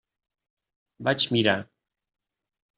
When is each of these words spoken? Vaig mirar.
Vaig 1.09 1.27
mirar. 1.37 1.59